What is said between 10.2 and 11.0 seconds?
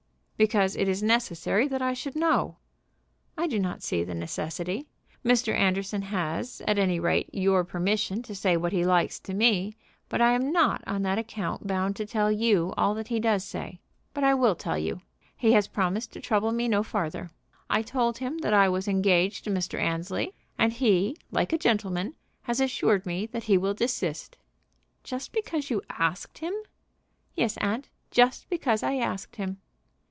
am not